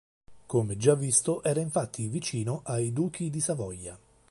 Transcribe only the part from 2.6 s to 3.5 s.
ai duchi di